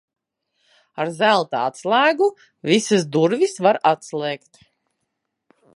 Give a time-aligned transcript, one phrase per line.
[1.03, 2.31] Ar zelta atslēgu
[2.71, 4.63] visas durvis var atslēgt.